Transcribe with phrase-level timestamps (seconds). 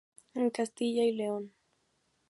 [0.33, 1.53] En Castilla y León.